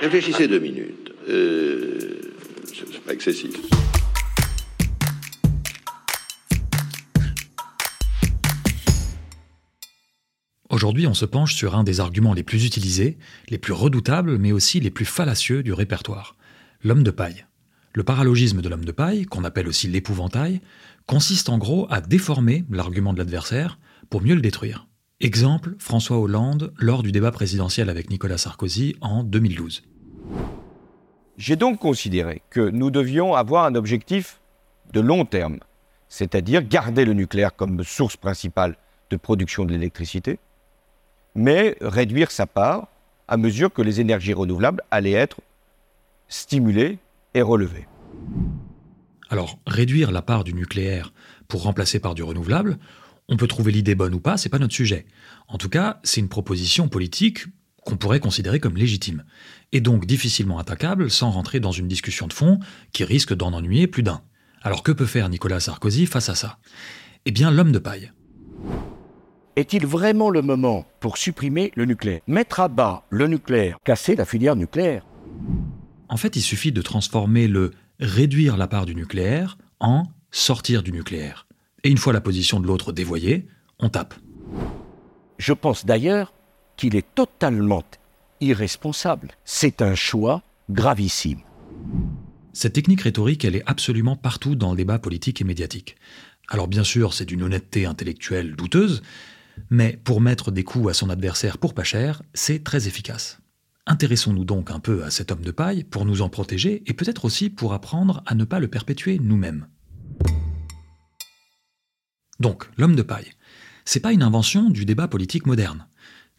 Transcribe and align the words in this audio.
Réfléchissez 0.00 0.48
deux 0.48 0.58
minutes. 0.58 1.12
Euh, 1.28 1.98
c'est 2.66 3.00
pas 3.00 3.12
excessif. 3.12 3.54
Aujourd'hui, 10.68 11.06
on 11.06 11.14
se 11.14 11.24
penche 11.24 11.54
sur 11.54 11.74
un 11.74 11.84
des 11.84 12.00
arguments 12.00 12.34
les 12.34 12.42
plus 12.42 12.66
utilisés, 12.66 13.16
les 13.48 13.58
plus 13.58 13.72
redoutables, 13.72 14.36
mais 14.36 14.52
aussi 14.52 14.78
les 14.78 14.90
plus 14.90 15.04
fallacieux 15.04 15.62
du 15.62 15.72
répertoire, 15.72 16.36
l'homme 16.82 17.02
de 17.02 17.10
paille. 17.10 17.46
Le 17.94 18.02
paralogisme 18.02 18.60
de 18.60 18.68
l'homme 18.68 18.84
de 18.84 18.92
paille, 18.92 19.24
qu'on 19.24 19.44
appelle 19.44 19.68
aussi 19.68 19.88
l'épouvantail, 19.88 20.60
consiste 21.06 21.48
en 21.48 21.56
gros 21.56 21.86
à 21.88 22.02
déformer 22.02 22.64
l'argument 22.70 23.14
de 23.14 23.18
l'adversaire 23.18 23.78
pour 24.10 24.20
mieux 24.20 24.34
le 24.34 24.42
détruire. 24.42 24.86
Exemple, 25.20 25.76
François 25.78 26.18
Hollande 26.18 26.74
lors 26.78 27.02
du 27.02 27.10
débat 27.10 27.32
présidentiel 27.32 27.88
avec 27.88 28.10
Nicolas 28.10 28.36
Sarkozy 28.36 28.96
en 29.00 29.24
2012. 29.24 29.82
J'ai 31.38 31.56
donc 31.56 31.78
considéré 31.78 32.42
que 32.50 32.60
nous 32.60 32.90
devions 32.90 33.34
avoir 33.34 33.64
un 33.64 33.76
objectif 33.76 34.42
de 34.92 35.00
long 35.00 35.24
terme, 35.24 35.60
c'est-à-dire 36.10 36.60
garder 36.60 37.06
le 37.06 37.14
nucléaire 37.14 37.56
comme 37.56 37.82
source 37.82 38.18
principale 38.18 38.76
de 39.08 39.16
production 39.16 39.64
de 39.64 39.72
l'électricité, 39.72 40.38
mais 41.34 41.78
réduire 41.80 42.30
sa 42.30 42.46
part 42.46 42.88
à 43.26 43.38
mesure 43.38 43.72
que 43.72 43.80
les 43.80 44.02
énergies 44.02 44.34
renouvelables 44.34 44.82
allaient 44.90 45.12
être 45.12 45.40
stimulées 46.28 46.98
et 47.32 47.40
relevées. 47.40 47.88
Alors, 49.30 49.58
réduire 49.66 50.12
la 50.12 50.20
part 50.20 50.44
du 50.44 50.52
nucléaire 50.52 51.14
pour 51.48 51.62
remplacer 51.62 52.00
par 52.00 52.14
du 52.14 52.22
renouvelable, 52.22 52.78
on 53.28 53.36
peut 53.36 53.46
trouver 53.46 53.72
l'idée 53.72 53.94
bonne 53.94 54.14
ou 54.14 54.20
pas, 54.20 54.36
c'est 54.36 54.48
pas 54.48 54.58
notre 54.58 54.74
sujet. 54.74 55.06
En 55.48 55.58
tout 55.58 55.68
cas, 55.68 56.00
c'est 56.02 56.20
une 56.20 56.28
proposition 56.28 56.88
politique 56.88 57.46
qu'on 57.84 57.96
pourrait 57.96 58.20
considérer 58.20 58.58
comme 58.58 58.76
légitime, 58.76 59.24
et 59.72 59.80
donc 59.80 60.06
difficilement 60.06 60.58
attaquable 60.58 61.10
sans 61.10 61.30
rentrer 61.30 61.60
dans 61.60 61.72
une 61.72 61.86
discussion 61.86 62.26
de 62.26 62.32
fond 62.32 62.58
qui 62.92 63.04
risque 63.04 63.34
d'en 63.34 63.52
ennuyer 63.52 63.86
plus 63.86 64.02
d'un. 64.02 64.22
Alors 64.62 64.82
que 64.82 64.90
peut 64.90 65.06
faire 65.06 65.28
Nicolas 65.28 65.60
Sarkozy 65.60 66.06
face 66.06 66.28
à 66.28 66.34
ça? 66.34 66.58
Eh 67.26 67.30
bien, 67.30 67.50
l'homme 67.50 67.72
de 67.72 67.78
paille. 67.78 68.12
Est-il 69.54 69.86
vraiment 69.86 70.30
le 70.30 70.42
moment 70.42 70.84
pour 71.00 71.16
supprimer 71.16 71.72
le 71.76 71.84
nucléaire? 71.84 72.20
Mettre 72.26 72.60
à 72.60 72.68
bas 72.68 73.04
le 73.10 73.26
nucléaire, 73.26 73.78
casser 73.84 74.16
la 74.16 74.24
filière 74.24 74.56
nucléaire? 74.56 75.06
En 76.08 76.16
fait, 76.16 76.36
il 76.36 76.42
suffit 76.42 76.72
de 76.72 76.82
transformer 76.82 77.48
le 77.48 77.72
réduire 78.00 78.56
la 78.56 78.66
part 78.66 78.86
du 78.86 78.94
nucléaire 78.94 79.56
en 79.80 80.02
sortir 80.30 80.82
du 80.82 80.92
nucléaire. 80.92 81.46
Et 81.86 81.88
une 81.88 81.98
fois 81.98 82.12
la 82.12 82.20
position 82.20 82.58
de 82.58 82.66
l'autre 82.66 82.90
dévoyée, 82.90 83.46
on 83.78 83.88
tape. 83.88 84.14
Je 85.38 85.52
pense 85.52 85.86
d'ailleurs 85.86 86.34
qu'il 86.76 86.96
est 86.96 87.14
totalement 87.14 87.84
irresponsable. 88.40 89.30
C'est 89.44 89.82
un 89.82 89.94
choix 89.94 90.42
gravissime. 90.68 91.42
Cette 92.52 92.72
technique 92.72 93.02
rhétorique, 93.02 93.44
elle 93.44 93.54
est 93.54 93.62
absolument 93.66 94.16
partout 94.16 94.56
dans 94.56 94.72
le 94.72 94.76
débat 94.76 94.98
politique 94.98 95.40
et 95.40 95.44
médiatique. 95.44 95.94
Alors 96.48 96.66
bien 96.66 96.82
sûr, 96.82 97.14
c'est 97.14 97.24
d'une 97.24 97.44
honnêteté 97.44 97.86
intellectuelle 97.86 98.56
douteuse, 98.56 99.00
mais 99.70 99.96
pour 100.02 100.20
mettre 100.20 100.50
des 100.50 100.64
coups 100.64 100.90
à 100.90 100.92
son 100.92 101.08
adversaire 101.08 101.56
pour 101.56 101.72
pas 101.72 101.84
cher, 101.84 102.20
c'est 102.34 102.64
très 102.64 102.88
efficace. 102.88 103.38
Intéressons-nous 103.86 104.44
donc 104.44 104.72
un 104.72 104.80
peu 104.80 105.04
à 105.04 105.12
cet 105.12 105.30
homme 105.30 105.44
de 105.44 105.52
paille 105.52 105.84
pour 105.84 106.04
nous 106.04 106.20
en 106.20 106.30
protéger 106.30 106.82
et 106.86 106.94
peut-être 106.94 107.24
aussi 107.24 107.48
pour 107.48 107.74
apprendre 107.74 108.24
à 108.26 108.34
ne 108.34 108.42
pas 108.42 108.58
le 108.58 108.66
perpétuer 108.66 109.20
nous-mêmes. 109.20 109.68
Donc, 112.40 112.64
l'homme 112.76 112.96
de 112.96 113.02
paille. 113.02 113.32
C'est 113.84 114.00
pas 114.00 114.12
une 114.12 114.22
invention 114.22 114.68
du 114.68 114.84
débat 114.84 115.08
politique 115.08 115.46
moderne. 115.46 115.86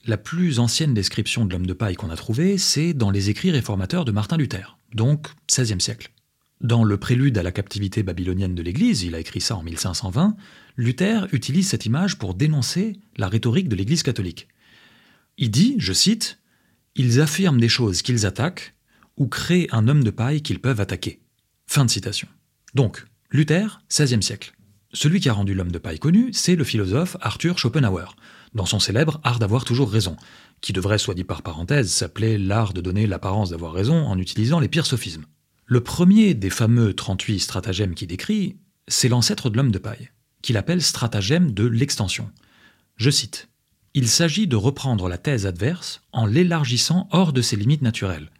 La 0.05 0.17
plus 0.17 0.59
ancienne 0.59 0.93
description 0.93 1.45
de 1.45 1.53
l'homme 1.53 1.65
de 1.65 1.73
paille 1.73 1.95
qu'on 1.95 2.09
a 2.09 2.15
trouvée, 2.15 2.57
c'est 2.57 2.93
dans 2.93 3.09
les 3.09 3.29
écrits 3.29 3.51
réformateurs 3.51 4.05
de 4.05 4.11
Martin 4.11 4.37
Luther, 4.37 4.77
donc 4.93 5.27
XVIe 5.51 5.81
siècle. 5.81 6.11
Dans 6.61 6.83
le 6.83 6.97
prélude 6.97 7.37
à 7.37 7.43
la 7.43 7.51
captivité 7.51 8.03
babylonienne 8.03 8.55
de 8.55 8.63
l'Église, 8.63 9.03
il 9.03 9.15
a 9.15 9.19
écrit 9.19 9.41
ça 9.41 9.55
en 9.55 9.63
1520, 9.63 10.35
Luther 10.75 11.27
utilise 11.31 11.67
cette 11.67 11.85
image 11.85 12.17
pour 12.17 12.33
dénoncer 12.33 12.99
la 13.17 13.27
rhétorique 13.27 13.69
de 13.69 13.75
l'Église 13.75 14.03
catholique. 14.03 14.47
Il 15.37 15.51
dit, 15.51 15.75
je 15.77 15.93
cite, 15.93 16.39
Ils 16.95 17.21
affirment 17.21 17.61
des 17.61 17.69
choses 17.69 18.01
qu'ils 18.01 18.25
attaquent 18.25 18.73
ou 19.17 19.27
créent 19.27 19.67
un 19.71 19.87
homme 19.87 20.03
de 20.03 20.09
paille 20.09 20.41
qu'ils 20.41 20.59
peuvent 20.59 20.81
attaquer. 20.81 21.21
Fin 21.67 21.85
de 21.85 21.91
citation. 21.91 22.27
Donc, 22.73 23.05
Luther, 23.29 23.81
XVIe 23.89 24.23
siècle. 24.23 24.53
Celui 24.93 25.19
qui 25.19 25.29
a 25.29 25.33
rendu 25.33 25.53
l'homme 25.53 25.71
de 25.71 25.79
paille 25.79 25.99
connu, 25.99 26.29
c'est 26.31 26.55
le 26.55 26.63
philosophe 26.63 27.17
Arthur 27.21 27.59
Schopenhauer, 27.59 28.15
dans 28.53 28.65
son 28.65 28.79
célèbre 28.79 29.19
Art 29.23 29.39
d'avoir 29.39 29.65
toujours 29.65 29.91
raison, 29.91 30.15
qui 30.61 30.73
devrait, 30.73 30.97
soit 30.97 31.13
dit 31.13 31.25
par 31.25 31.41
parenthèse, 31.41 31.91
s'appeler 31.91 32.37
l'art 32.37 32.73
de 32.73 32.81
donner 32.81 33.05
l'apparence 33.05 33.49
d'avoir 33.49 33.73
raison 33.73 34.07
en 34.07 34.17
utilisant 34.17 34.59
les 34.59 34.69
pires 34.69 34.85
sophismes. 34.85 35.25
Le 35.65 35.81
premier 35.81 36.33
des 36.33 36.49
fameux 36.49 36.93
38 36.93 37.39
stratagèmes 37.39 37.93
qu'il 37.93 38.07
décrit, 38.07 38.55
c'est 38.87 39.09
l'ancêtre 39.09 39.49
de 39.49 39.57
l'homme 39.57 39.71
de 39.71 39.77
paille, 39.77 40.11
qu'il 40.41 40.55
appelle 40.55 40.81
stratagème 40.81 41.51
de 41.51 41.65
l'extension. 41.65 42.31
Je 42.95 43.09
cite 43.09 43.49
Il 43.93 44.07
s'agit 44.07 44.47
de 44.47 44.55
reprendre 44.55 45.09
la 45.09 45.17
thèse 45.17 45.45
adverse 45.45 46.01
en 46.13 46.25
l'élargissant 46.25 47.09
hors 47.11 47.33
de 47.33 47.41
ses 47.41 47.57
limites 47.57 47.81
naturelles, 47.81 48.31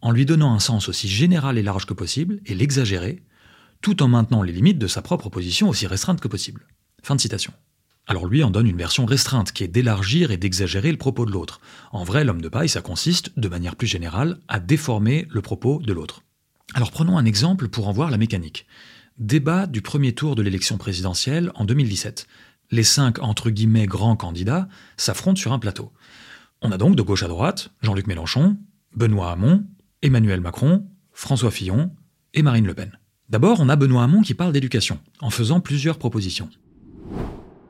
en 0.00 0.12
lui 0.12 0.24
donnant 0.24 0.54
un 0.54 0.60
sens 0.60 0.88
aussi 0.88 1.08
général 1.08 1.58
et 1.58 1.62
large 1.64 1.86
que 1.86 1.94
possible 1.94 2.40
et 2.46 2.54
l'exagérer, 2.54 3.24
tout 3.80 4.02
en 4.02 4.08
maintenant 4.08 4.42
les 4.42 4.52
limites 4.52 4.78
de 4.78 4.86
sa 4.86 5.02
propre 5.02 5.28
position 5.28 5.68
aussi 5.68 5.86
restreinte 5.86 6.20
que 6.20 6.28
possible. 6.28 6.66
Fin 7.02 7.14
de 7.14 7.20
citation. 7.20 7.52
Alors 8.08 8.26
lui 8.26 8.44
en 8.44 8.50
donne 8.50 8.68
une 8.68 8.76
version 8.76 9.04
restreinte, 9.04 9.52
qui 9.52 9.64
est 9.64 9.68
d'élargir 9.68 10.30
et 10.30 10.36
d'exagérer 10.36 10.92
le 10.92 10.98
propos 10.98 11.26
de 11.26 11.32
l'autre. 11.32 11.60
En 11.92 12.04
vrai, 12.04 12.24
l'homme 12.24 12.40
de 12.40 12.48
paille, 12.48 12.68
ça 12.68 12.80
consiste, 12.80 13.36
de 13.36 13.48
manière 13.48 13.74
plus 13.74 13.88
générale, 13.88 14.38
à 14.46 14.60
déformer 14.60 15.26
le 15.28 15.42
propos 15.42 15.80
de 15.80 15.92
l'autre. 15.92 16.22
Alors 16.74 16.92
prenons 16.92 17.18
un 17.18 17.24
exemple 17.24 17.68
pour 17.68 17.88
en 17.88 17.92
voir 17.92 18.10
la 18.10 18.18
mécanique. 18.18 18.66
Débat 19.18 19.66
du 19.66 19.82
premier 19.82 20.12
tour 20.14 20.36
de 20.36 20.42
l'élection 20.42 20.78
présidentielle 20.78 21.50
en 21.54 21.64
2017. 21.64 22.26
Les 22.70 22.84
cinq 22.84 23.20
entre 23.20 23.50
guillemets 23.50 23.86
grands 23.86 24.16
candidats 24.16 24.68
s'affrontent 24.96 25.40
sur 25.40 25.52
un 25.52 25.58
plateau. 25.58 25.92
On 26.62 26.72
a 26.72 26.78
donc 26.78 26.96
de 26.96 27.02
gauche 27.02 27.22
à 27.22 27.28
droite 27.28 27.70
Jean-Luc 27.82 28.06
Mélenchon, 28.06 28.56
Benoît 28.94 29.32
Hamon, 29.32 29.64
Emmanuel 30.02 30.40
Macron, 30.40 30.86
François 31.12 31.50
Fillon 31.50 31.92
et 32.34 32.42
Marine 32.42 32.66
Le 32.66 32.74
Pen. 32.74 32.98
D'abord, 33.28 33.58
on 33.60 33.68
a 33.68 33.74
Benoît 33.74 34.04
Hamon 34.04 34.22
qui 34.22 34.34
parle 34.34 34.52
d'éducation, 34.52 35.00
en 35.20 35.30
faisant 35.30 35.60
plusieurs 35.60 35.98
propositions 35.98 36.48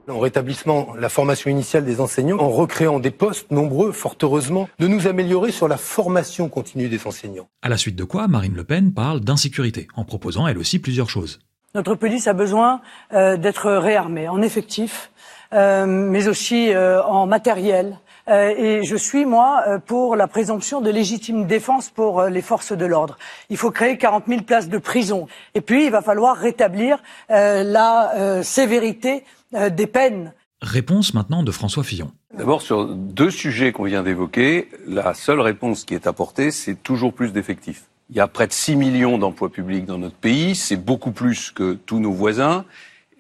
en 0.08 0.20
rétablissement 0.20 0.94
la 0.96 1.08
formation 1.08 1.50
initiale 1.50 1.84
des 1.84 2.00
enseignants, 2.00 2.38
en 2.38 2.48
recréant 2.48 3.00
des 3.00 3.10
postes 3.10 3.50
nombreux, 3.50 3.90
fort 3.90 4.14
heureusement, 4.22 4.68
de 4.78 4.86
nous 4.86 5.08
améliorer 5.08 5.50
sur 5.50 5.66
la 5.66 5.76
formation 5.76 6.48
continue 6.48 6.88
des 6.88 7.04
enseignants. 7.08 7.48
À 7.60 7.68
la 7.68 7.76
suite 7.76 7.96
de 7.96 8.04
quoi, 8.04 8.28
Marine 8.28 8.54
Le 8.54 8.62
Pen 8.62 8.92
parle 8.94 9.18
d'insécurité, 9.18 9.88
en 9.96 10.04
proposant 10.04 10.46
elle 10.46 10.58
aussi 10.58 10.78
plusieurs 10.78 11.10
choses. 11.10 11.40
Notre 11.74 11.96
police 11.96 12.28
a 12.28 12.34
besoin 12.34 12.80
euh, 13.12 13.36
d'être 13.36 13.68
réarmée 13.70 14.28
en 14.28 14.42
effectifs, 14.42 15.10
euh, 15.52 15.86
mais 15.86 16.28
aussi 16.28 16.72
euh, 16.72 17.02
en 17.02 17.26
matériel. 17.26 17.98
Et 18.28 18.80
je 18.82 18.96
suis, 18.96 19.24
moi, 19.24 19.62
pour 19.86 20.16
la 20.16 20.26
présomption 20.26 20.80
de 20.80 20.90
légitime 20.90 21.46
défense 21.46 21.90
pour 21.90 22.24
les 22.24 22.42
forces 22.42 22.72
de 22.72 22.84
l'ordre. 22.84 23.18
Il 23.50 23.56
faut 23.56 23.70
créer 23.70 23.98
40 23.98 24.24
000 24.26 24.42
places 24.42 24.68
de 24.68 24.78
prison. 24.78 25.28
Et 25.54 25.60
puis, 25.60 25.86
il 25.86 25.90
va 25.90 26.02
falloir 26.02 26.36
rétablir 26.36 26.98
la 27.28 28.42
sévérité 28.42 29.22
euh, 29.54 29.70
des 29.70 29.86
peines. 29.86 30.32
Réponse 30.60 31.14
maintenant 31.14 31.44
de 31.44 31.52
François 31.52 31.84
Fillon. 31.84 32.10
D'abord, 32.36 32.62
sur 32.62 32.86
deux 32.86 33.30
sujets 33.30 33.70
qu'on 33.70 33.84
vient 33.84 34.02
d'évoquer, 34.02 34.68
la 34.88 35.14
seule 35.14 35.40
réponse 35.40 35.84
qui 35.84 35.94
est 35.94 36.06
apportée, 36.06 36.50
c'est 36.50 36.74
toujours 36.74 37.12
plus 37.12 37.32
d'effectifs. 37.32 37.84
Il 38.10 38.16
y 38.16 38.20
a 38.20 38.26
près 38.26 38.48
de 38.48 38.52
6 38.52 38.74
millions 38.74 39.18
d'emplois 39.18 39.50
publics 39.50 39.84
dans 39.84 39.98
notre 39.98 40.16
pays, 40.16 40.54
c'est 40.56 40.76
beaucoup 40.76 41.12
plus 41.12 41.52
que 41.52 41.74
tous 41.74 42.00
nos 42.00 42.10
voisins, 42.10 42.64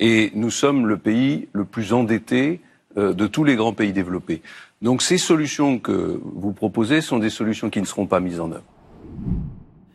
et 0.00 0.32
nous 0.34 0.50
sommes 0.50 0.86
le 0.86 0.96
pays 0.96 1.48
le 1.52 1.64
plus 1.64 1.92
endetté 1.92 2.60
euh, 2.60 2.65
de 2.96 3.26
tous 3.26 3.44
les 3.44 3.56
grands 3.56 3.74
pays 3.74 3.92
développés. 3.92 4.42
Donc 4.82 5.02
ces 5.02 5.18
solutions 5.18 5.78
que 5.78 6.20
vous 6.24 6.52
proposez 6.52 7.00
sont 7.00 7.18
des 7.18 7.30
solutions 7.30 7.70
qui 7.70 7.80
ne 7.80 7.86
seront 7.86 8.06
pas 8.06 8.20
mises 8.20 8.40
en 8.40 8.50
œuvre. 8.52 8.64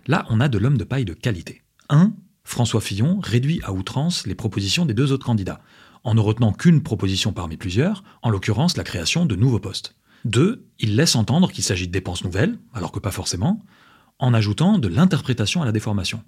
Là, 0.07 0.25
on 0.29 0.39
a 0.39 0.47
de 0.47 0.57
l'homme 0.57 0.77
de 0.77 0.83
paille 0.83 1.05
de 1.05 1.13
qualité. 1.13 1.61
Un, 1.89 2.13
François 2.43 2.81
Fillon 2.81 3.19
réduit 3.21 3.61
à 3.63 3.71
outrance 3.71 4.25
les 4.27 4.35
propositions 4.35 4.85
des 4.85 4.93
deux 4.93 5.11
autres 5.11 5.25
candidats 5.25 5.61
en 6.03 6.15
ne 6.15 6.19
retenant 6.19 6.51
qu'une 6.51 6.81
proposition 6.81 7.33
parmi 7.33 7.57
plusieurs, 7.57 8.03
en 8.21 8.29
l'occurrence 8.29 8.77
la 8.77 8.83
création 8.83 9.25
de 9.25 9.35
nouveaux 9.35 9.59
postes. 9.59 9.95
Deux, 10.25 10.65
il 10.79 10.95
laisse 10.95 11.15
entendre 11.15 11.51
qu'il 11.51 11.63
s'agit 11.63 11.87
de 11.87 11.91
dépenses 11.91 12.23
nouvelles, 12.23 12.57
alors 12.73 12.91
que 12.91 12.99
pas 12.99 13.11
forcément, 13.11 13.59
en 14.19 14.33
ajoutant 14.33 14.77
de 14.77 14.87
l'interprétation 14.87 15.61
à 15.61 15.65
la 15.65 15.71
déformation. 15.71 16.23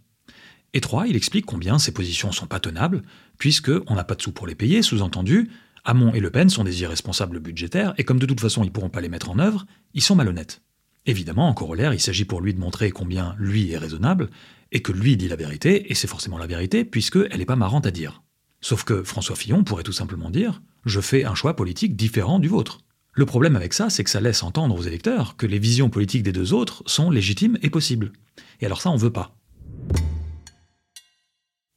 Et 0.73 0.81
trois, 0.81 1.07
il 1.07 1.15
explique 1.15 1.45
combien 1.45 1.77
ces 1.77 1.91
positions 1.91 2.31
sont 2.31 2.47
pas 2.47 2.59
tenables, 2.59 3.03
puisqu'on 3.37 3.95
n'a 3.95 4.03
pas 4.03 4.15
de 4.15 4.21
sous 4.21 4.31
pour 4.31 4.47
les 4.47 4.55
payer, 4.55 4.81
sous-entendu, 4.81 5.49
Hamon 5.85 6.13
et 6.13 6.21
Le 6.21 6.29
Pen 6.29 6.49
sont 6.49 6.63
des 6.63 6.81
irresponsables 6.81 7.39
budgétaires, 7.39 7.93
et 7.97 8.03
comme 8.03 8.19
de 8.19 8.25
toute 8.25 8.39
façon 8.39 8.63
ils 8.63 8.71
pourront 8.71 8.89
pas 8.89 9.01
les 9.01 9.09
mettre 9.09 9.29
en 9.29 9.39
œuvre, 9.39 9.65
ils 9.93 10.01
sont 10.01 10.15
malhonnêtes. 10.15 10.61
Évidemment, 11.05 11.49
en 11.49 11.53
corollaire, 11.53 11.93
il 11.93 11.99
s'agit 11.99 12.23
pour 12.23 12.39
lui 12.39 12.53
de 12.53 12.59
montrer 12.59 12.91
combien 12.91 13.35
lui 13.37 13.71
est 13.71 13.77
raisonnable, 13.77 14.29
et 14.71 14.81
que 14.81 14.93
lui 14.93 15.17
dit 15.17 15.27
la 15.27 15.35
vérité, 15.35 15.91
et 15.91 15.95
c'est 15.95 16.07
forcément 16.07 16.37
la 16.37 16.47
vérité, 16.47 16.85
puisqu'elle 16.85 17.37
n'est 17.37 17.45
pas 17.45 17.57
marrante 17.57 17.85
à 17.85 17.91
dire. 17.91 18.23
Sauf 18.61 18.85
que 18.85 19.03
François 19.03 19.35
Fillon 19.35 19.65
pourrait 19.65 19.83
tout 19.83 19.91
simplement 19.91 20.29
dire 20.29 20.61
Je 20.85 21.01
fais 21.01 21.25
un 21.25 21.35
choix 21.35 21.57
politique 21.57 21.97
différent 21.97 22.39
du 22.39 22.47
vôtre. 22.47 22.79
Le 23.11 23.25
problème 23.25 23.57
avec 23.57 23.73
ça, 23.73 23.89
c'est 23.89 24.05
que 24.05 24.09
ça 24.09 24.21
laisse 24.21 24.41
entendre 24.41 24.75
aux 24.75 24.81
électeurs 24.81 25.35
que 25.35 25.45
les 25.45 25.59
visions 25.59 25.89
politiques 25.89 26.23
des 26.23 26.31
deux 26.31 26.53
autres 26.53 26.81
sont 26.85 27.11
légitimes 27.11 27.59
et 27.61 27.69
possibles. 27.69 28.13
Et 28.61 28.65
alors 28.65 28.81
ça, 28.81 28.89
on 28.89 28.95
veut 28.95 29.11
pas. 29.11 29.35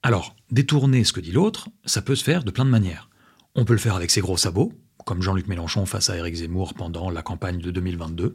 Alors, 0.03 0.37
détourner 0.53 1.03
ce 1.03 1.13
que 1.13 1.21
dit 1.21 1.33
l'autre, 1.33 1.69
ça 1.85 2.01
peut 2.01 2.15
se 2.15 2.23
faire 2.23 2.45
de 2.45 2.53
plein 2.53 2.65
de 2.65 2.71
manières. 2.71 3.11
On 3.59 3.65
peut 3.65 3.73
le 3.73 3.79
faire 3.79 3.97
avec 3.97 4.11
ses 4.11 4.21
gros 4.21 4.37
sabots, 4.37 4.71
comme 5.07 5.23
Jean-Luc 5.23 5.49
Mélenchon 5.49 5.87
face 5.87 6.11
à 6.11 6.17
Éric 6.19 6.35
Zemmour 6.35 6.75
pendant 6.75 7.09
la 7.09 7.23
campagne 7.23 7.59
de 7.59 7.71
2022. 7.71 8.35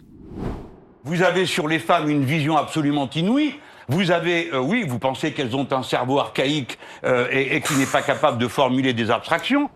Vous 1.03 1.21
avez 1.21 1.45
sur 1.45 1.67
les 1.67 1.77
femmes 1.77 2.09
une 2.09 2.25
vision 2.25 2.57
absolument 2.57 3.07
inouïe. 3.11 3.53
Vous 3.87 4.09
avez, 4.09 4.51
euh, 4.51 4.59
oui, 4.59 4.83
vous 4.87 4.97
pensez 4.97 5.31
qu'elles 5.31 5.55
ont 5.55 5.67
un 5.71 5.83
cerveau 5.83 6.17
archaïque 6.17 6.79
euh, 7.03 7.27
et, 7.31 7.55
et 7.55 7.61
qui 7.61 7.75
n'est 7.75 7.85
pas 7.85 8.01
capable 8.01 8.39
de 8.39 8.47
formuler 8.47 8.93
des 8.93 9.11
abstractions. 9.11 9.69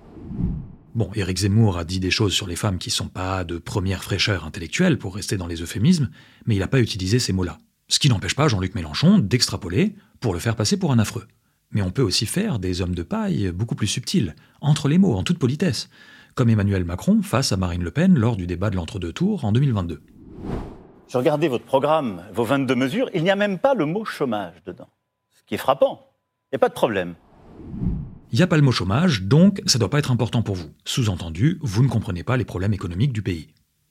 Bon, 0.95 1.11
Éric 1.13 1.37
Zemmour 1.37 1.77
a 1.77 1.83
dit 1.83 1.99
des 1.99 2.11
choses 2.11 2.33
sur 2.33 2.47
les 2.47 2.55
femmes 2.55 2.79
qui 2.79 2.89
sont 2.89 3.09
pas 3.09 3.43
de 3.43 3.59
première 3.59 4.03
fraîcheur 4.03 4.45
intellectuelle, 4.45 4.97
pour 4.97 5.13
rester 5.13 5.37
dans 5.37 5.45
les 5.45 5.61
euphémismes, 5.61 6.09
mais 6.47 6.55
il 6.55 6.59
n'a 6.59 6.67
pas 6.67 6.79
utilisé 6.79 7.19
ces 7.19 7.33
mots-là. 7.33 7.59
Ce 7.87 7.99
qui 7.99 8.09
n'empêche 8.09 8.35
pas 8.35 8.47
Jean-Luc 8.47 8.73
Mélenchon 8.73 9.19
d'extrapoler 9.19 9.95
pour 10.19 10.33
le 10.33 10.39
faire 10.39 10.55
passer 10.55 10.77
pour 10.77 10.91
un 10.91 10.97
affreux. 10.97 11.27
Mais 11.71 11.81
on 11.81 11.91
peut 11.91 12.01
aussi 12.01 12.25
faire 12.25 12.59
des 12.59 12.81
hommes 12.81 12.95
de 12.95 13.03
paille 13.03 13.51
beaucoup 13.51 13.75
plus 13.75 13.87
subtils, 13.87 14.35
entre 14.61 14.87
les 14.87 14.97
mots, 14.97 15.15
en 15.15 15.23
toute 15.23 15.39
politesse, 15.39 15.89
comme 16.35 16.49
Emmanuel 16.49 16.83
Macron 16.83 17.21
face 17.21 17.51
à 17.51 17.57
Marine 17.57 17.83
Le 17.83 17.91
Pen 17.91 18.17
lors 18.17 18.35
du 18.35 18.47
débat 18.47 18.69
de 18.69 18.75
l'entre-deux 18.75 19.13
tours 19.13 19.45
en 19.45 19.51
2022. 19.51 20.01
Je 21.07 21.17
regardais 21.17 21.47
votre 21.47 21.65
programme, 21.65 22.23
vos 22.33 22.43
22 22.43 22.75
mesures, 22.75 23.09
il 23.13 23.23
n'y 23.23 23.31
a 23.31 23.35
même 23.35 23.59
pas 23.59 23.73
le 23.73 23.85
mot 23.85 24.05
chômage 24.05 24.55
dedans. 24.65 24.89
Ce 25.33 25.43
qui 25.45 25.55
est 25.55 25.59
frappant. 25.59 26.07
Il 26.51 26.55
n'y 26.55 26.57
a 26.57 26.59
pas 26.59 26.69
de 26.69 26.73
problème. 26.73 27.15
Il 28.31 28.37
n'y 28.37 28.43
a 28.43 28.47
pas 28.47 28.57
le 28.57 28.63
mot 28.63 28.71
chômage, 28.71 29.23
donc 29.23 29.61
ça 29.65 29.77
ne 29.77 29.81
doit 29.81 29.89
pas 29.89 29.99
être 29.99 30.11
important 30.11 30.41
pour 30.41 30.55
vous. 30.55 30.71
Sous-entendu, 30.83 31.59
vous 31.61 31.83
ne 31.83 31.87
comprenez 31.87 32.23
pas 32.23 32.37
les 32.37 32.45
problèmes 32.45 32.73
économiques 32.73 33.13
du 33.13 33.21
pays. 33.21 33.47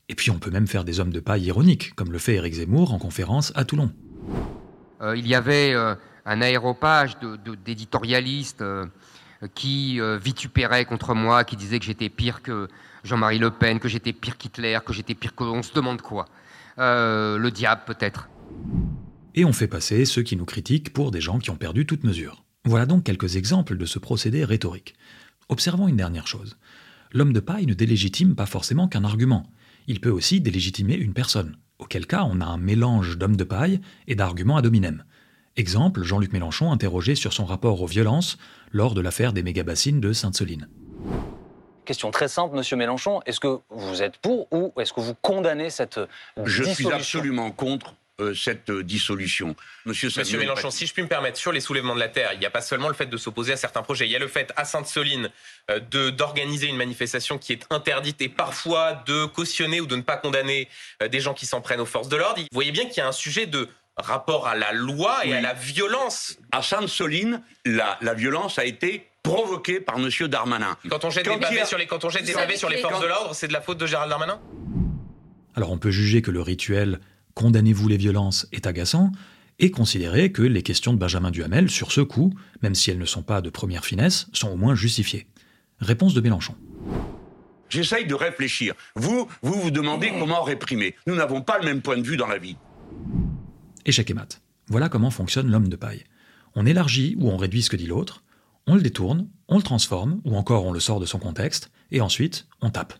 Et 0.09 0.15
puis 0.15 0.31
on 0.31 0.38
peut 0.38 0.50
même 0.50 0.67
faire 0.67 0.85
des 0.85 1.00
hommes 1.00 1.12
de 1.12 1.21
paille 1.21 1.44
ironiques, 1.44 1.94
comme 1.94 2.12
le 2.12 2.19
fait 2.19 2.35
Éric 2.35 2.55
Zemmour 2.55 2.93
en 2.93 2.99
conférence 2.99 3.53
à 3.55 3.65
Toulon. 3.65 3.91
Euh, 5.00 5.17
il 5.17 5.26
y 5.26 5.35
avait 5.35 5.73
euh, 5.73 5.94
un 6.25 6.41
aéropage 6.41 7.17
d'éditorialistes 7.65 8.62
euh, 8.62 8.87
qui 9.55 10.00
vitupéraient 10.23 10.87
contre 10.87 11.15
moi, 11.15 11.44
qui 11.44 11.56
disaient 11.56 11.79
que 11.79 11.85
j'étais 11.85 12.09
pire 12.09 12.41
que 12.41 12.69
Jean-Marie 13.03 13.38
Le 13.38 13.50
Pen, 13.50 13.79
que 13.79 13.88
j'étais 13.88 14.15
pire 14.15 14.38
qu'Hitler, 14.38 14.79
que 14.87 14.94
j'étais 14.94 15.15
pire 15.15 15.35
que... 15.35 15.44
On 15.44 15.62
se 15.62 15.75
demande 15.75 16.00
quoi 16.00 16.26
Le 16.79 17.49
diable 17.50 17.82
peut-être. 17.87 18.31
Et 19.35 19.44
on 19.44 19.53
fait 19.53 19.69
passer 19.69 20.06
ceux 20.06 20.23
qui 20.23 20.37
nous 20.37 20.47
critiquent 20.47 20.94
pour 20.94 21.11
des 21.11 21.21
gens 21.21 21.38
qui 21.38 21.50
ont 21.50 21.56
perdu 21.56 21.85
toute 21.85 22.05
mesure. 22.05 22.44
Voilà 22.65 22.87
donc 22.87 23.05
quelques 23.05 23.37
exemples 23.37 23.76
de 23.76 23.85
ce 23.85 23.99
procédé 23.99 24.44
rhétorique. 24.44 24.94
Observons 25.50 25.88
une 25.88 25.97
dernière 25.97 26.26
chose. 26.26 26.56
L'homme 27.12 27.32
de 27.32 27.41
paille 27.41 27.67
ne 27.67 27.75
délégitime 27.75 28.35
pas 28.35 28.47
forcément 28.47 28.88
qu'un 28.88 29.05
argument. 29.05 29.44
Il 29.87 30.00
peut 30.00 30.11
aussi 30.11 30.41
délégitimer 30.41 30.94
une 30.94 31.12
personne, 31.12 31.56
auquel 31.79 32.06
cas 32.06 32.25
on 32.25 32.41
a 32.41 32.47
un 32.47 32.56
mélange 32.56 33.19
d'hommes 33.19 33.37
de 33.37 33.44
paille 33.44 33.81
et 34.06 34.15
d'arguments 34.15 34.56
ad 34.56 34.67
hominem. 34.67 35.05
Exemple, 35.56 36.02
Jean-Luc 36.02 36.32
Mélenchon 36.32 36.72
interrogé 36.72 37.14
sur 37.14 37.32
son 37.32 37.44
rapport 37.44 37.80
aux 37.80 37.86
violences 37.86 38.38
lors 38.72 38.94
de 38.94 39.00
l'affaire 39.00 39.32
des 39.32 39.44
méga-bassines 39.44 40.00
de 40.00 40.12
Sainte-Soline. 40.12 40.68
Question 41.84 42.10
très 42.10 42.28
simple, 42.28 42.56
Monsieur 42.56 42.76
Mélenchon. 42.76 43.20
Est-ce 43.26 43.38
que 43.38 43.58
vous 43.70 44.02
êtes 44.02 44.16
pour 44.16 44.48
ou 44.52 44.72
est-ce 44.80 44.92
que 44.92 45.00
vous 45.00 45.14
condamnez 45.14 45.70
cette 45.70 46.00
Je 46.44 46.64
suis 46.64 46.90
absolument 46.90 47.52
contre 47.52 47.94
euh, 48.20 48.34
cette 48.34 48.70
euh, 48.70 48.82
dissolution. 48.82 49.54
Monsieur, 49.84 50.08
Monsieur 50.16 50.38
Mélenchon, 50.38 50.70
si 50.70 50.86
je 50.86 50.92
puis 50.92 51.02
me 51.02 51.08
permettre, 51.08 51.36
sur 51.36 51.52
les 51.52 51.60
soulèvements 51.60 51.94
de 51.94 52.00
la 52.00 52.08
Terre, 52.08 52.30
il 52.32 52.38
n'y 52.38 52.46
a 52.46 52.50
pas 52.50 52.60
seulement 52.60 52.88
le 52.88 52.94
fait 52.94 53.06
de 53.06 53.16
s'opposer 53.16 53.52
à 53.52 53.56
certains 53.56 53.82
projets, 53.82 54.06
il 54.06 54.12
y 54.12 54.16
a 54.16 54.20
le 54.20 54.28
fait 54.28 54.52
à 54.56 54.64
Sainte-Soline 54.64 55.30
euh, 55.70 55.80
de 55.90 56.10
d'organiser 56.10 56.68
une 56.68 56.76
manifestation 56.76 57.38
qui 57.38 57.52
est 57.52 57.66
interdite 57.70 58.22
et 58.22 58.28
parfois 58.28 59.02
de 59.06 59.26
cautionner 59.26 59.80
ou 59.80 59.86
de 59.86 59.96
ne 59.96 60.02
pas 60.02 60.16
condamner 60.16 60.68
des 61.10 61.20
gens 61.20 61.34
qui 61.34 61.44
s'en 61.44 61.60
prennent 61.60 61.80
aux 61.80 61.86
forces 61.86 62.08
de 62.08 62.16
l'ordre. 62.16 62.40
Vous 62.40 62.46
voyez 62.52 62.72
bien 62.72 62.86
qu'il 62.86 62.98
y 62.98 63.00
a 63.00 63.08
un 63.08 63.12
sujet 63.12 63.46
de 63.46 63.68
rapport 63.96 64.46
à 64.46 64.55
la 64.55 64.73
loi 64.73 65.25
et 65.25 65.35
à 65.35 65.41
la 65.41 65.55
violence. 65.55 66.38
À 66.52 66.62
Sainte-Soline, 66.62 67.43
la, 67.64 67.99
la 68.00 68.14
violence 68.14 68.58
a 68.58 68.64
été 68.64 69.06
provoquée 69.23 69.81
par 69.81 69.99
Monsieur 69.99 70.29
Darmanin. 70.29 70.76
Quand 70.88 71.05
on 71.05 71.11
jette 71.11 71.25
des 71.25 71.37
pavés 71.37 71.64
sur 71.64 71.79
les, 71.79 71.87
quand 71.87 72.05
on 72.05 72.11
jette 72.11 72.25
des 72.25 72.32
pavés 72.32 72.56
sur 72.56 72.69
les 72.69 72.79
forces 72.79 73.00
de 73.00 73.06
l'ordre, 73.06 73.35
c'est 73.35 73.49
de 73.49 73.52
la 73.52 73.61
faute 73.61 73.79
de 73.79 73.87
Gérald 73.87 74.11
Darmanin? 74.11 74.41
Alors 75.55 75.70
on 75.70 75.79
peut 75.79 75.91
juger 75.91 76.20
que 76.20 76.31
le 76.31 76.43
rituel 76.43 77.00
Condamnez-vous 77.35 77.88
les 77.88 77.96
violences 77.96 78.46
est 78.52 78.67
agaçant, 78.67 79.11
et 79.58 79.70
considérer 79.70 80.32
que 80.32 80.43
les 80.43 80.62
questions 80.62 80.93
de 80.93 80.99
Benjamin 80.99 81.31
Duhamel, 81.31 81.70
sur 81.70 81.93
ce 81.93 82.00
coup, 82.00 82.32
même 82.62 82.75
si 82.75 82.90
elles 82.90 82.99
ne 82.99 83.05
sont 83.05 83.23
pas 83.23 83.40
de 83.40 83.50
première 83.50 83.85
finesse, 83.85 84.26
sont 84.32 84.50
au 84.50 84.56
moins 84.56 84.75
justifiées. 84.75 85.26
Réponse 85.81 86.14
de 86.14 86.20
Mélenchon. 86.20 86.56
J'essaye 87.69 88.06
de 88.06 88.14
réfléchir. 88.14 88.75
Vous, 88.94 89.29
vous 89.43 89.55
vous 89.55 89.70
demandez 89.70 90.12
comment 90.19 90.43
réprimer. 90.43 90.94
Nous 91.06 91.14
n'avons 91.14 91.40
pas 91.40 91.58
le 91.58 91.64
même 91.64 91.82
point 91.82 91.97
de 91.97 92.02
vue 92.02 92.17
dans 92.17 92.26
la 92.26 92.38
vie. 92.38 92.56
Échec 93.86 94.10
et 94.10 94.14
mat. 94.14 94.40
Voilà 94.69 94.88
comment 94.88 95.10
fonctionne 95.10 95.50
l'homme 95.50 95.69
de 95.69 95.76
paille. 95.76 96.04
On 96.54 96.66
élargit 96.66 97.16
ou 97.19 97.28
on 97.28 97.36
réduit 97.36 97.62
ce 97.62 97.70
que 97.70 97.76
dit 97.76 97.86
l'autre, 97.86 98.22
on 98.66 98.75
le 98.75 98.81
détourne, 98.81 99.28
on 99.48 99.56
le 99.56 99.62
transforme, 99.62 100.20
ou 100.25 100.36
encore 100.36 100.64
on 100.64 100.72
le 100.72 100.81
sort 100.81 101.00
de 101.00 101.06
son 101.06 101.19
contexte, 101.19 101.70
et 101.90 102.00
ensuite 102.00 102.46
on 102.62 102.70
tape. 102.70 102.94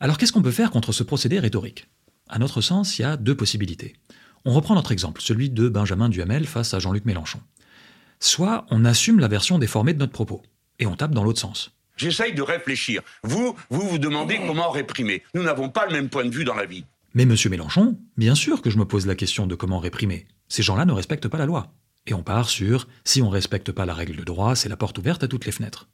Alors 0.00 0.16
qu'est-ce 0.16 0.32
qu'on 0.32 0.42
peut 0.42 0.50
faire 0.50 0.70
contre 0.70 0.92
ce 0.92 1.02
procédé 1.02 1.38
rhétorique? 1.38 1.88
À 2.28 2.38
notre 2.38 2.62
sens, 2.62 2.98
il 2.98 3.02
y 3.02 3.04
a 3.04 3.16
deux 3.16 3.36
possibilités. 3.36 3.94
On 4.44 4.52
reprend 4.52 4.74
notre 4.74 4.92
exemple, 4.92 5.20
celui 5.20 5.50
de 5.50 5.68
Benjamin 5.68 6.08
Duhamel 6.08 6.46
face 6.46 6.72
à 6.72 6.78
Jean-Luc 6.78 7.04
Mélenchon. 7.04 7.40
Soit 8.18 8.66
on 8.70 8.84
assume 8.84 9.20
la 9.20 9.28
version 9.28 9.58
déformée 9.58 9.92
de 9.92 9.98
notre 9.98 10.12
propos, 10.12 10.42
et 10.78 10.86
on 10.86 10.96
tape 10.96 11.12
dans 11.12 11.22
l'autre 11.22 11.40
sens. 11.40 11.76
J'essaye 11.96 12.34
de 12.34 12.42
réfléchir. 12.42 13.02
Vous, 13.22 13.54
vous 13.68 13.86
vous 13.86 13.98
demandez 13.98 14.40
comment 14.46 14.70
réprimer. 14.70 15.22
Nous 15.34 15.42
n'avons 15.42 15.68
pas 15.68 15.86
le 15.86 15.92
même 15.92 16.08
point 16.08 16.24
de 16.24 16.34
vue 16.34 16.44
dans 16.44 16.54
la 16.54 16.64
vie. 16.64 16.84
Mais 17.14 17.26
monsieur 17.26 17.50
Mélenchon, 17.50 17.98
bien 18.16 18.34
sûr 18.34 18.62
que 18.62 18.70
je 18.70 18.78
me 18.78 18.86
pose 18.86 19.06
la 19.06 19.14
question 19.14 19.46
de 19.46 19.54
comment 19.54 19.78
réprimer. 19.78 20.26
Ces 20.48 20.62
gens-là 20.62 20.86
ne 20.86 20.92
respectent 20.92 21.28
pas 21.28 21.36
la 21.36 21.44
loi. 21.44 21.74
Et 22.06 22.14
on 22.14 22.22
part 22.22 22.48
sur 22.48 22.88
si 23.04 23.20
on 23.20 23.26
ne 23.26 23.32
respecte 23.32 23.70
pas 23.70 23.84
la 23.84 23.92
règle 23.92 24.16
de 24.16 24.24
droit, 24.24 24.56
c'est 24.56 24.70
la 24.70 24.78
porte 24.78 24.96
ouverte 24.96 25.22
à 25.22 25.28
toutes 25.28 25.44
les 25.44 25.52
fenêtres. 25.52 25.88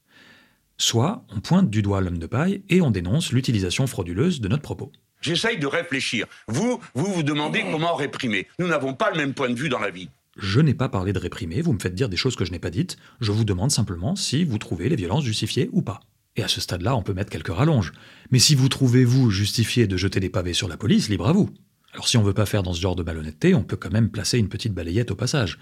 Soit 0.76 1.24
on 1.34 1.40
pointe 1.40 1.70
du 1.70 1.82
doigt 1.82 2.00
l'homme 2.00 2.18
de 2.18 2.26
paille 2.26 2.62
et 2.68 2.80
on 2.80 2.92
dénonce 2.92 3.32
l'utilisation 3.32 3.88
frauduleuse 3.88 4.40
de 4.40 4.46
notre 4.46 4.62
propos. 4.62 4.92
J'essaye 5.20 5.58
de 5.58 5.66
réfléchir. 5.66 6.26
Vous, 6.46 6.78
vous 6.94 7.12
vous 7.12 7.24
demandez 7.24 7.64
comment 7.68 7.96
réprimer. 7.96 8.46
Nous 8.60 8.68
n'avons 8.68 8.94
pas 8.94 9.10
le 9.10 9.16
même 9.16 9.34
point 9.34 9.50
de 9.50 9.58
vue 9.58 9.68
dans 9.68 9.80
la 9.80 9.90
vie. 9.90 10.08
Je 10.36 10.60
n'ai 10.60 10.74
pas 10.74 10.88
parlé 10.88 11.12
de 11.12 11.18
réprimer, 11.18 11.62
vous 11.62 11.72
me 11.72 11.80
faites 11.80 11.96
dire 11.96 12.08
des 12.08 12.16
choses 12.16 12.36
que 12.36 12.44
je 12.44 12.52
n'ai 12.52 12.60
pas 12.60 12.70
dites, 12.70 12.96
je 13.20 13.32
vous 13.32 13.44
demande 13.44 13.72
simplement 13.72 14.14
si 14.14 14.44
vous 14.44 14.58
trouvez 14.58 14.88
les 14.88 14.94
violences 14.94 15.24
justifiées 15.24 15.68
ou 15.72 15.82
pas. 15.82 15.98
Et 16.38 16.44
à 16.44 16.48
ce 16.48 16.60
stade-là, 16.60 16.94
on 16.94 17.02
peut 17.02 17.14
mettre 17.14 17.30
quelques 17.30 17.48
rallonges. 17.52 17.92
Mais 18.30 18.38
si 18.38 18.54
vous 18.54 18.68
trouvez, 18.68 19.04
vous, 19.04 19.28
justifié 19.28 19.88
de 19.88 19.96
jeter 19.96 20.20
des 20.20 20.30
pavés 20.30 20.52
sur 20.52 20.68
la 20.68 20.76
police, 20.76 21.08
libre 21.08 21.26
à 21.26 21.32
vous. 21.32 21.50
Alors 21.92 22.06
si 22.06 22.16
on 22.16 22.22
veut 22.22 22.32
pas 22.32 22.46
faire 22.46 22.62
dans 22.62 22.72
ce 22.72 22.80
genre 22.80 22.94
de 22.94 23.02
malhonnêteté, 23.02 23.56
on 23.56 23.64
peut 23.64 23.76
quand 23.76 23.90
même 23.90 24.08
placer 24.08 24.38
une 24.38 24.48
petite 24.48 24.72
balayette 24.72 25.10
au 25.10 25.16
passage. 25.16 25.58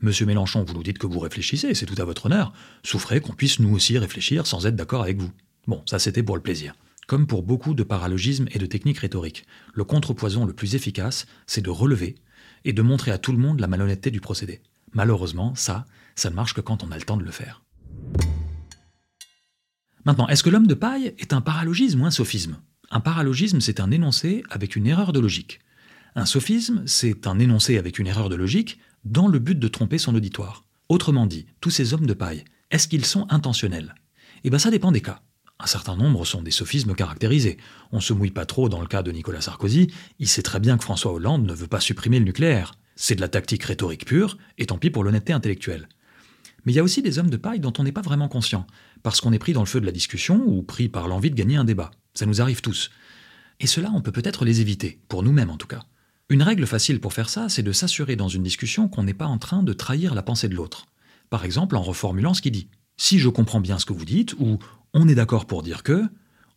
Monsieur 0.00 0.26
Mélenchon, 0.26 0.64
vous 0.64 0.74
nous 0.74 0.82
dites 0.82 0.98
que 0.98 1.06
vous 1.06 1.20
réfléchissez, 1.20 1.72
c'est 1.72 1.86
tout 1.86 2.02
à 2.02 2.04
votre 2.04 2.26
honneur. 2.26 2.52
Souffrez 2.82 3.20
qu'on 3.20 3.32
puisse 3.32 3.60
nous 3.60 3.72
aussi 3.72 3.96
réfléchir 3.96 4.44
sans 4.48 4.66
être 4.66 4.74
d'accord 4.74 5.02
avec 5.02 5.18
vous. 5.18 5.30
Bon, 5.68 5.84
ça 5.86 6.00
c'était 6.00 6.24
pour 6.24 6.34
le 6.34 6.42
plaisir. 6.42 6.74
Comme 7.06 7.28
pour 7.28 7.44
beaucoup 7.44 7.74
de 7.74 7.84
paralogismes 7.84 8.48
et 8.50 8.58
de 8.58 8.66
techniques 8.66 8.98
rhétoriques, 8.98 9.46
le 9.72 9.84
contrepoison 9.84 10.46
le 10.46 10.52
plus 10.52 10.74
efficace, 10.74 11.26
c'est 11.46 11.64
de 11.64 11.70
relever 11.70 12.16
et 12.64 12.72
de 12.72 12.82
montrer 12.82 13.12
à 13.12 13.18
tout 13.18 13.30
le 13.30 13.38
monde 13.38 13.60
la 13.60 13.68
malhonnêteté 13.68 14.10
du 14.10 14.20
procédé. 14.20 14.62
Malheureusement, 14.94 15.54
ça, 15.54 15.86
ça 16.16 16.30
ne 16.30 16.34
marche 16.34 16.54
que 16.54 16.60
quand 16.60 16.82
on 16.82 16.90
a 16.90 16.96
le 16.96 17.04
temps 17.04 17.16
de 17.16 17.24
le 17.24 17.30
faire. 17.30 17.62
Maintenant, 20.08 20.26
est-ce 20.28 20.42
que 20.42 20.48
l'homme 20.48 20.66
de 20.66 20.72
paille 20.72 21.12
est 21.18 21.34
un 21.34 21.42
paralogisme 21.42 22.00
ou 22.00 22.06
un 22.06 22.10
sophisme? 22.10 22.56
Un 22.90 23.00
paralogisme, 23.00 23.60
c'est 23.60 23.78
un 23.78 23.90
énoncé 23.90 24.42
avec 24.48 24.74
une 24.74 24.86
erreur 24.86 25.12
de 25.12 25.20
logique. 25.20 25.60
Un 26.14 26.24
sophisme, 26.24 26.82
c'est 26.86 27.26
un 27.26 27.38
énoncé 27.38 27.76
avec 27.76 27.98
une 27.98 28.06
erreur 28.06 28.30
de 28.30 28.34
logique, 28.34 28.80
dans 29.04 29.28
le 29.28 29.38
but 29.38 29.58
de 29.58 29.68
tromper 29.68 29.98
son 29.98 30.14
auditoire. 30.14 30.64
Autrement 30.88 31.26
dit, 31.26 31.44
tous 31.60 31.68
ces 31.68 31.92
hommes 31.92 32.06
de 32.06 32.14
paille, 32.14 32.44
est-ce 32.70 32.88
qu'ils 32.88 33.04
sont 33.04 33.26
intentionnels? 33.28 33.96
Eh 34.44 34.48
bien 34.48 34.58
ça 34.58 34.70
dépend 34.70 34.92
des 34.92 35.02
cas. 35.02 35.20
Un 35.60 35.66
certain 35.66 35.94
nombre 35.94 36.24
sont 36.24 36.40
des 36.40 36.52
sophismes 36.52 36.94
caractérisés. 36.94 37.58
On 37.92 38.00
se 38.00 38.14
mouille 38.14 38.30
pas 38.30 38.46
trop 38.46 38.70
dans 38.70 38.80
le 38.80 38.86
cas 38.86 39.02
de 39.02 39.12
Nicolas 39.12 39.42
Sarkozy, 39.42 39.88
il 40.18 40.28
sait 40.28 40.40
très 40.40 40.58
bien 40.58 40.78
que 40.78 40.84
François 40.84 41.12
Hollande 41.12 41.44
ne 41.44 41.52
veut 41.52 41.66
pas 41.66 41.80
supprimer 41.80 42.18
le 42.18 42.24
nucléaire. 42.24 42.72
C'est 42.96 43.16
de 43.16 43.20
la 43.20 43.28
tactique 43.28 43.64
rhétorique 43.64 44.06
pure, 44.06 44.38
et 44.56 44.64
tant 44.64 44.78
pis 44.78 44.88
pour 44.88 45.04
l'honnêteté 45.04 45.34
intellectuelle. 45.34 45.86
Mais 46.64 46.72
il 46.72 46.76
y 46.76 46.80
a 46.80 46.82
aussi 46.82 47.02
des 47.02 47.18
hommes 47.18 47.30
de 47.30 47.36
paille 47.36 47.60
dont 47.60 47.72
on 47.78 47.84
n'est 47.84 47.92
pas 47.92 48.02
vraiment 48.02 48.28
conscient, 48.28 48.66
parce 49.02 49.20
qu'on 49.20 49.32
est 49.32 49.38
pris 49.38 49.52
dans 49.52 49.62
le 49.62 49.66
feu 49.66 49.80
de 49.80 49.86
la 49.86 49.92
discussion 49.92 50.42
ou 50.46 50.62
pris 50.62 50.88
par 50.88 51.08
l'envie 51.08 51.30
de 51.30 51.36
gagner 51.36 51.56
un 51.56 51.64
débat. 51.64 51.90
Ça 52.14 52.26
nous 52.26 52.40
arrive 52.40 52.60
tous. 52.60 52.90
Et 53.60 53.66
cela, 53.66 53.90
on 53.94 54.02
peut 54.02 54.12
peut-être 54.12 54.44
les 54.44 54.60
éviter, 54.60 55.00
pour 55.08 55.22
nous-mêmes 55.22 55.50
en 55.50 55.56
tout 55.56 55.66
cas. 55.66 55.84
Une 56.30 56.42
règle 56.42 56.66
facile 56.66 57.00
pour 57.00 57.14
faire 57.14 57.30
ça, 57.30 57.48
c'est 57.48 57.62
de 57.62 57.72
s'assurer 57.72 58.14
dans 58.14 58.28
une 58.28 58.42
discussion 58.42 58.88
qu'on 58.88 59.04
n'est 59.04 59.14
pas 59.14 59.26
en 59.26 59.38
train 59.38 59.62
de 59.62 59.72
trahir 59.72 60.14
la 60.14 60.22
pensée 60.22 60.48
de 60.48 60.54
l'autre. 60.54 60.86
Par 61.30 61.44
exemple 61.44 61.76
en 61.76 61.82
reformulant 61.82 62.34
ce 62.34 62.42
qu'il 62.42 62.52
dit. 62.52 62.68
Si 62.96 63.18
je 63.18 63.28
comprends 63.28 63.60
bien 63.60 63.78
ce 63.78 63.86
que 63.86 63.92
vous 63.92 64.04
dites, 64.04 64.34
ou 64.38 64.58
on 64.92 65.08
est 65.08 65.14
d'accord 65.14 65.46
pour 65.46 65.62
dire 65.62 65.82
que, 65.82 66.04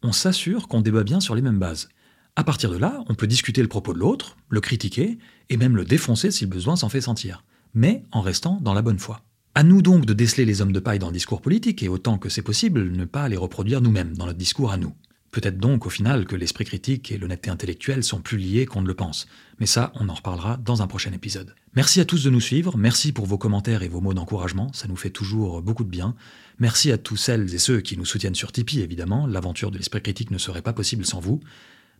on 0.04 0.12
s'assure 0.12 0.68
qu'on 0.68 0.82
débat 0.82 1.04
bien 1.04 1.20
sur 1.20 1.36
les 1.36 1.42
mêmes 1.42 1.60
bases. 1.60 1.90
À 2.36 2.44
partir 2.44 2.72
de 2.72 2.78
là, 2.78 3.04
on 3.08 3.16
peut 3.16 3.28
discuter 3.28 3.62
le 3.62 3.68
propos 3.68 3.94
de 3.94 4.00
l'autre, 4.00 4.38
le 4.50 4.62
critiquer, 4.62 5.20
et 5.50 5.58
même 5.58 5.76
le 5.76 5.86
défoncer 5.86 6.32
si 6.32 6.46
le 6.46 6.50
besoin 6.50 6.76
s'en 6.76 6.90
fait 6.90 7.02
sentir, 7.02 7.44
mais 7.74 8.04
en 8.12 8.22
restant 8.22 8.60
dans 8.62 8.74
la 8.74 8.82
bonne 8.82 9.00
foi. 9.00 9.22
À 9.54 9.64
nous 9.64 9.82
donc 9.82 10.06
de 10.06 10.14
déceler 10.14 10.46
les 10.46 10.62
hommes 10.62 10.72
de 10.72 10.80
paille 10.80 11.00
dans 11.00 11.08
le 11.08 11.14
discours 11.14 11.42
politique 11.42 11.84
et 11.84 11.90
autant 11.90 12.18
que 12.18 12.30
c'est 12.30 12.42
possible, 12.42 12.90
ne 12.90 13.04
pas 13.04 13.28
les 13.28 13.36
reproduire 13.36 13.82
nous-mêmes 13.82 14.16
dans 14.16 14.26
notre 14.26 14.38
discours 14.38 14.72
à 14.72 14.78
nous. 14.78 14.94
Peut-être 15.32 15.58
donc 15.58 15.86
au 15.86 15.90
final 15.90 16.26
que 16.26 16.38
l'esprit 16.38 16.64
critique 16.64 17.12
et 17.12 17.18
l'honnêteté 17.18 17.50
intellectuelle 17.50 18.02
sont 18.02 18.22
plus 18.22 18.38
liés 18.38 18.66
qu'on 18.66 18.82
ne 18.82 18.88
le 18.88 18.94
pense. 18.94 19.28
Mais 19.60 19.66
ça, 19.66 19.92
on 19.96 20.08
en 20.08 20.14
reparlera 20.14 20.56
dans 20.56 20.82
un 20.82 20.88
prochain 20.88 21.12
épisode. 21.12 21.54
Merci 21.76 22.00
à 22.00 22.06
tous 22.06 22.24
de 22.24 22.30
nous 22.30 22.40
suivre, 22.40 22.78
merci 22.78 23.12
pour 23.12 23.26
vos 23.26 23.38
commentaires 23.38 23.84
et 23.84 23.90
vos 23.90 24.00
mots 24.00 24.14
d'encouragement, 24.14 24.72
ça 24.72 24.88
nous 24.88 24.96
fait 24.96 25.10
toujours 25.10 25.62
beaucoup 25.62 25.84
de 25.84 25.90
bien. 25.90 26.16
Merci 26.60 26.90
à 26.94 26.98
tous 26.98 27.18
celles 27.18 27.54
et 27.54 27.60
ceux 27.60 27.82
qui 27.82 27.98
nous 27.98 28.06
soutiennent 28.06 28.36
sur 28.36 28.54
Tipeee, 28.54 28.80
évidemment, 28.80 29.28
l'aventure 29.28 29.72
de 29.72 29.78
l'esprit 29.78 30.02
critique 30.02 30.32
ne 30.32 30.38
serait 30.38 30.62
pas 30.62 30.74
possible 30.74 31.06
sans 31.06 31.20
vous. 31.20 31.42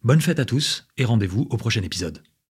Bonne 0.06 0.22
fête 0.22 0.40
à 0.40 0.46
tous 0.46 0.88
et 0.98 1.04
rendez-vous 1.04 1.48
au 1.50 1.58
prochain 1.58 1.84
épisode. 1.84 2.22